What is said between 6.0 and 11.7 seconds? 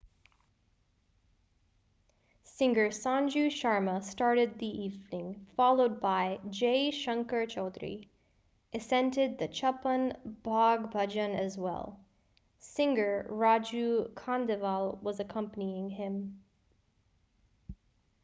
by jai shankar choudhary esented the chhappan bhog bhajan as